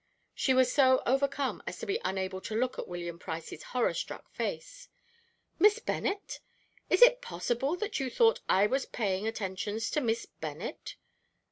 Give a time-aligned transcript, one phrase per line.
[0.33, 4.31] She was so overcome as to be unable to look at William Price's horror struck
[4.33, 4.89] face.
[5.59, 6.39] "Miss Bennet!
[6.89, 10.95] It is possible that you thought I was paying attentions to Miss Bennet?